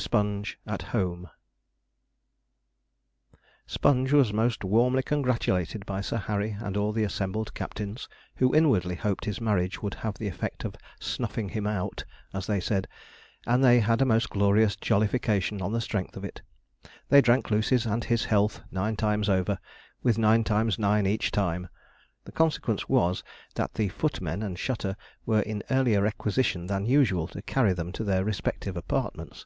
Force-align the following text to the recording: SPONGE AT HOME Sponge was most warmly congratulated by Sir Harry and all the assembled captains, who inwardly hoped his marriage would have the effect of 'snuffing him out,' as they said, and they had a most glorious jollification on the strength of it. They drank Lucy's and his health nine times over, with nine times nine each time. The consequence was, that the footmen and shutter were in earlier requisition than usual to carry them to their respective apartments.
SPONGE 0.00 0.58
AT 0.64 0.82
HOME 0.94 1.28
Sponge 3.66 4.12
was 4.12 4.32
most 4.32 4.62
warmly 4.62 5.02
congratulated 5.02 5.84
by 5.86 6.00
Sir 6.00 6.18
Harry 6.18 6.56
and 6.60 6.76
all 6.76 6.92
the 6.92 7.02
assembled 7.02 7.52
captains, 7.52 8.08
who 8.36 8.54
inwardly 8.54 8.94
hoped 8.94 9.24
his 9.24 9.40
marriage 9.40 9.82
would 9.82 9.94
have 9.94 10.14
the 10.14 10.28
effect 10.28 10.64
of 10.64 10.76
'snuffing 11.00 11.48
him 11.48 11.66
out,' 11.66 12.04
as 12.32 12.46
they 12.46 12.60
said, 12.60 12.86
and 13.44 13.64
they 13.64 13.80
had 13.80 14.00
a 14.00 14.04
most 14.04 14.30
glorious 14.30 14.76
jollification 14.76 15.60
on 15.60 15.72
the 15.72 15.80
strength 15.80 16.16
of 16.16 16.24
it. 16.24 16.42
They 17.08 17.20
drank 17.20 17.50
Lucy's 17.50 17.84
and 17.84 18.04
his 18.04 18.26
health 18.26 18.60
nine 18.70 18.94
times 18.94 19.28
over, 19.28 19.58
with 20.04 20.16
nine 20.16 20.44
times 20.44 20.78
nine 20.78 21.08
each 21.08 21.32
time. 21.32 21.68
The 22.22 22.30
consequence 22.30 22.88
was, 22.88 23.24
that 23.56 23.74
the 23.74 23.88
footmen 23.88 24.44
and 24.44 24.56
shutter 24.56 24.96
were 25.26 25.40
in 25.40 25.64
earlier 25.72 26.00
requisition 26.02 26.66
than 26.66 26.86
usual 26.86 27.26
to 27.26 27.42
carry 27.42 27.72
them 27.72 27.90
to 27.94 28.04
their 28.04 28.24
respective 28.24 28.76
apartments. 28.76 29.44